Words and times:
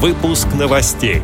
Выпуск 0.00 0.46
новостей. 0.56 1.22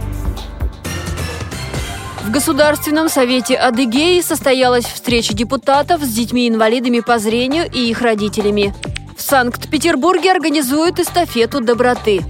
В 2.25 2.31
Государственном 2.33 3.09
совете 3.09 3.55
Адыгеи 3.55 4.21
состоялась 4.21 4.85
встреча 4.85 5.33
депутатов 5.33 6.03
с 6.03 6.13
детьми-инвалидами 6.13 6.99
по 6.99 7.21
зрению 7.21 7.71
и 7.71 7.89
их 7.89 8.03
родителями. 8.03 8.75
В 9.17 9.23
Санкт-Петербурге 9.23 10.33
организуют 10.33 10.99
эстафету 10.99 11.61
доброты. 11.61 12.23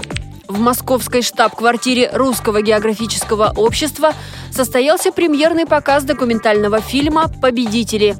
В 0.47 0.61
московской 0.61 1.23
штаб-квартире 1.23 2.11
Русского 2.13 2.61
географического 2.61 3.55
общества 3.57 4.13
состоялся 4.53 5.13
премьерный 5.13 5.65
показ 5.65 6.05
документального 6.05 6.83
фильма 6.83 7.31
«Победители». 7.41 8.17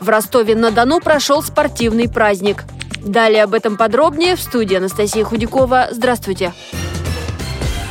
В 0.00 0.08
Ростове-на-Дону 0.08 1.00
прошел 1.00 1.42
спортивный 1.42 2.08
праздник. 2.08 2.64
Далее 3.04 3.44
об 3.44 3.52
этом 3.52 3.76
подробнее 3.76 4.36
в 4.36 4.40
студии 4.40 4.76
Анастасия 4.76 5.22
Худякова. 5.22 5.88
Здравствуйте. 5.90 6.54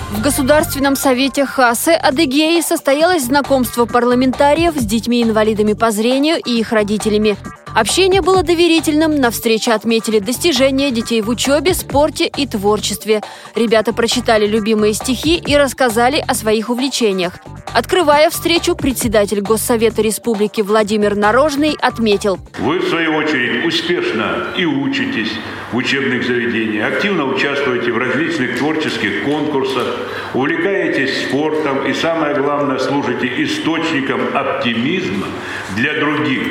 В 0.10 0.21
Государственном 0.21 0.95
совете 0.95 1.45
ХАСы 1.45 1.91
Адыгеи 1.91 2.62
состоялось 2.62 3.26
знакомство 3.26 3.86
парламентариев 3.86 4.73
с 4.76 4.86
детьми-инвалидами 4.86 5.73
по 5.73 5.91
зрению 5.91 6.38
и 6.38 6.59
их 6.59 6.72
родителями. 6.72 7.36
Общение 7.77 8.23
было 8.23 8.41
доверительным, 8.41 9.17
на 9.17 9.30
встрече 9.30 9.72
отметили 9.72 10.17
достижения 10.17 10.90
детей 10.90 11.22
в 11.22 11.30
учебе, 11.30 11.76
спорте 11.76 12.26
и 12.26 12.48
творчестве. 12.48 13.22
Ребята 13.53 13.94
прочитали 13.94 14.48
любимые 14.48 14.95
стихи 14.95 15.38
и 15.38 15.55
рассказали 15.55 16.23
о 16.27 16.34
своих 16.34 16.72
увлечениях. 16.72 17.34
Открывая 17.76 18.31
встречу, 18.31 18.76
председатель 18.76 19.41
Госсовета 19.41 20.02
Республики 20.02 20.62
Владимир 20.62 21.16
Нарожный 21.16 21.77
отметил. 21.80 22.40
Вы, 22.58 22.80
в 22.80 22.90
свою 22.90 23.13
очередь, 23.13 23.63
успешно 23.67 24.48
и 24.58 24.66
учитесь 24.66 25.30
в 25.72 25.75
учебных 25.75 26.25
заведениях, 26.25 26.94
активно 26.94 27.25
участвуете 27.25 27.91
в 27.91 27.98
различных 28.00 28.58
творческих 28.58 29.23
конкурсах, 29.23 29.86
увлекаетесь 30.34 31.28
спортом 31.28 31.86
и, 31.86 31.94
самое 31.94 32.33
главное, 32.42 32.80
служите 32.80 33.44
источником 33.44 34.36
оптимизма 34.36 35.28
для 35.75 36.00
других 36.00 36.42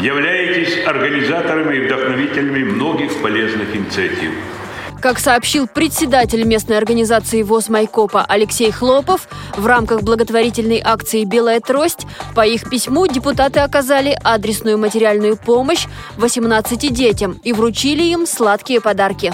являетесь 0.00 0.86
организаторами 0.86 1.76
и 1.76 1.86
вдохновителями 1.86 2.64
многих 2.64 3.20
полезных 3.20 3.74
инициатив. 3.74 4.32
Как 5.00 5.20
сообщил 5.20 5.68
председатель 5.68 6.44
местной 6.44 6.76
организации 6.76 7.42
ВОЗ 7.42 7.68
Майкопа 7.68 8.24
Алексей 8.28 8.72
Хлопов, 8.72 9.28
в 9.56 9.64
рамках 9.64 10.02
благотворительной 10.02 10.82
акции 10.84 11.22
«Белая 11.22 11.60
трость» 11.60 12.06
по 12.34 12.44
их 12.44 12.68
письму 12.68 13.06
депутаты 13.06 13.60
оказали 13.60 14.18
адресную 14.24 14.76
материальную 14.76 15.36
помощь 15.36 15.86
18 16.16 16.92
детям 16.92 17.40
и 17.44 17.52
вручили 17.52 18.02
им 18.02 18.26
сладкие 18.26 18.80
подарки. 18.80 19.32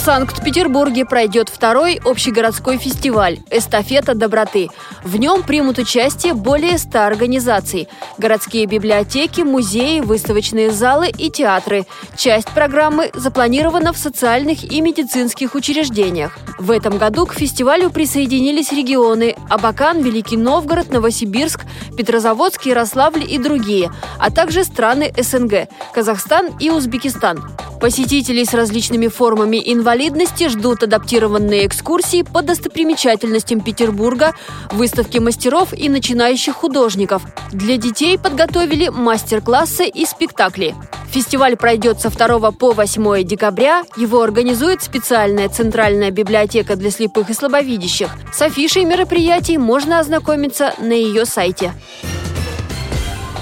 Санкт-Петербурге 0.00 1.04
пройдет 1.04 1.50
второй 1.50 2.00
общегородской 2.02 2.78
фестиваль 2.78 3.40
«Эстафета 3.50 4.14
доброты». 4.14 4.70
В 5.04 5.18
нем 5.18 5.42
примут 5.42 5.78
участие 5.78 6.32
более 6.32 6.78
100 6.78 6.98
организаций. 7.00 7.86
Городские 8.16 8.64
библиотеки, 8.64 9.42
музеи, 9.42 10.00
выставочные 10.00 10.70
залы 10.70 11.10
и 11.10 11.30
театры. 11.30 11.84
Часть 12.16 12.48
программы 12.48 13.10
запланирована 13.12 13.92
в 13.92 13.98
социальных 13.98 14.64
и 14.64 14.80
медицинских 14.80 15.54
учреждениях. 15.54 16.38
В 16.58 16.70
этом 16.70 16.96
году 16.96 17.26
к 17.26 17.34
фестивалю 17.34 17.90
присоединились 17.90 18.72
регионы 18.72 19.36
Абакан, 19.50 20.00
Великий 20.00 20.38
Новгород, 20.38 20.90
Новосибирск, 20.90 21.66
Петрозаводск, 21.94 22.64
Ярославль 22.64 23.30
и 23.30 23.36
другие, 23.36 23.90
а 24.18 24.30
также 24.30 24.64
страны 24.64 25.12
СНГ– 25.18 25.68
Казахстан 25.92 26.48
и 26.58 26.70
Узбекистан. 26.70 27.44
Посетителей 27.80 28.44
с 28.44 28.52
различными 28.52 29.08
формами 29.08 29.60
инвалидности 29.64 30.48
ждут 30.48 30.82
адаптированные 30.82 31.66
экскурсии 31.66 32.22
по 32.22 32.42
достопримечательностям 32.42 33.62
Петербурга, 33.62 34.34
выставки 34.70 35.16
мастеров 35.16 35.72
и 35.72 35.88
начинающих 35.88 36.54
художников. 36.54 37.22
Для 37.52 37.78
детей 37.78 38.18
подготовили 38.18 38.88
мастер-классы 38.88 39.86
и 39.86 40.04
спектакли. 40.04 40.74
Фестиваль 41.10 41.56
пройдет 41.56 42.00
со 42.00 42.10
2 42.10 42.52
по 42.52 42.72
8 42.72 43.24
декабря. 43.24 43.84
Его 43.96 44.22
организует 44.22 44.82
специальная 44.82 45.48
центральная 45.48 46.10
библиотека 46.10 46.76
для 46.76 46.90
слепых 46.90 47.30
и 47.30 47.34
слабовидящих. 47.34 48.10
С 48.32 48.42
афишей 48.42 48.84
мероприятий 48.84 49.56
можно 49.56 50.00
ознакомиться 50.00 50.74
на 50.78 50.92
ее 50.92 51.24
сайте. 51.24 51.72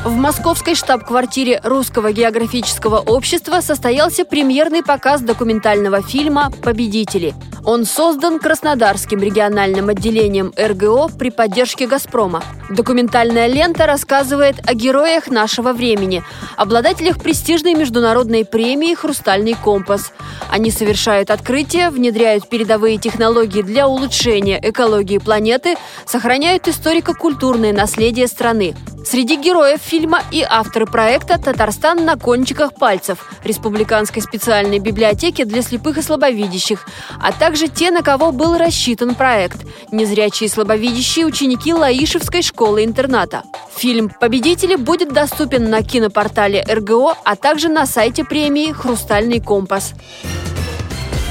В 0.04 0.14
московской 0.14 0.76
штаб-квартире 0.76 1.60
Русского 1.64 2.12
географического 2.12 2.98
общества 3.00 3.60
состоялся 3.60 4.25
премьерный 4.25 4.84
показ 4.84 5.22
документального 5.22 6.03
фильма 6.03 6.53
«Победители». 6.62 7.34
Он 7.64 7.84
создан 7.84 8.38
Краснодарским 8.38 9.19
региональным 9.19 9.88
отделением 9.88 10.54
РГО 10.56 11.09
при 11.19 11.31
поддержке 11.31 11.88
«Газпрома». 11.88 12.44
Документальная 12.70 13.48
лента 13.48 13.86
рассказывает 13.86 14.56
о 14.66 14.75
героях 14.75 15.28
нашего 15.28 15.72
времени, 15.72 16.22
обладателях 16.56 17.20
престижной 17.20 17.75
международной 17.75 18.44
премии 18.44 18.94
«Хрустальный 18.94 19.54
компас». 19.54 20.12
Они 20.48 20.70
совершают 20.70 21.30
открытия, 21.30 21.91
внедряют 21.91 22.48
передовые 22.48 22.98
технологии 22.98 23.62
для 23.62 23.88
улучшения 23.88 24.60
экологии 24.62 25.19
планеты, 25.19 25.76
сохраняют 26.06 26.69
историко-культурное 26.69 27.72
наследие 27.72 28.28
страны. 28.28 28.76
Среди 29.11 29.37
героев 29.37 29.81
фильма 29.81 30.21
и 30.31 30.45
авторы 30.47 30.85
проекта 30.85 31.39
«Татарстан 31.39 32.05
на 32.05 32.19
кончиках 32.19 32.75
пальцев» 32.75 33.33
Республиканской 33.43 34.21
специальной 34.21 34.81
библиотеки 34.81 35.45
для 35.45 35.63
слепых 35.63 35.97
и 35.97 36.03
слабовидящих, 36.03 36.87
а 37.19 37.33
также 37.33 37.69
те, 37.69 37.91
на 37.91 38.03
кого 38.03 38.33
был 38.33 38.59
рассчитан 38.59 39.15
проект– 39.15 39.65
незрячие 39.93 40.49
и 40.49 40.51
слабовидящие 40.51 41.25
ученики 41.25 41.73
Лаишевской 41.73 42.43
школы-интерната. 42.43 43.45
Фильм 43.75 44.11
«Победители» 44.11 44.77
будет 44.77 45.11
доступен 45.15 45.71
на 45.71 45.83
кинопортале 45.83 46.63
РГО, 46.69 47.17
а 47.25 47.35
также 47.35 47.71
на 47.71 47.87
сайте 47.87 48.25
премии 48.25 48.73
«Хрустальный 48.73 49.41
компас». 49.41 49.95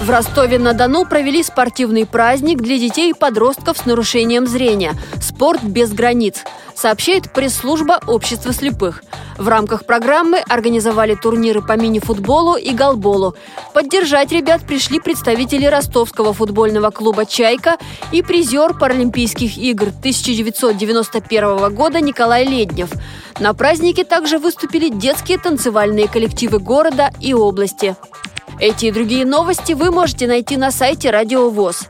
В 0.01 0.09
Ростове-на-Дону 0.09 1.05
провели 1.05 1.41
спортивный 1.41 2.05
праздник 2.05 2.61
для 2.61 2.77
детей 2.77 3.09
и 3.09 3.13
подростков 3.13 3.79
с 3.79 3.85
нарушением 3.85 4.45
зрения 4.45 4.93
«Спорт 5.37 5.61
без 5.61 5.93
границ» 5.93 6.43
сообщает 6.73 7.31
пресс-служба 7.31 7.99
Общества 8.07 8.51
слепых. 8.53 9.03
В 9.37 9.47
рамках 9.47 9.85
программы 9.85 10.39
организовали 10.39 11.13
турниры 11.13 11.61
по 11.61 11.77
мини-футболу 11.77 12.55
и 12.55 12.73
голболу. 12.73 13.35
Поддержать 13.71 14.31
ребят 14.31 14.65
пришли 14.65 14.99
представители 14.99 15.67
ростовского 15.67 16.33
футбольного 16.33 16.89
клуба 16.89 17.27
«Чайка» 17.27 17.77
и 18.11 18.23
призер 18.23 18.73
Паралимпийских 18.73 19.59
игр 19.59 19.89
1991 19.89 21.71
года 21.71 22.01
Николай 22.01 22.43
Леднев. 22.43 22.89
На 23.39 23.53
празднике 23.53 24.05
также 24.05 24.39
выступили 24.39 24.89
детские 24.89 25.37
танцевальные 25.37 26.07
коллективы 26.07 26.57
города 26.57 27.11
и 27.21 27.35
области. 27.35 27.95
Эти 28.59 28.87
и 28.87 28.91
другие 28.91 29.23
новости 29.23 29.73
вы 29.73 29.91
можете 29.91 30.25
найти 30.25 30.57
на 30.57 30.71
сайте 30.71 31.11
Радио 31.11 31.51
ВОЗ. 31.51 31.89